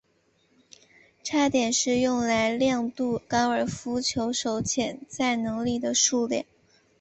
[1.23, 6.43] 差点是用来量度高尔夫球手潜在能力的数值。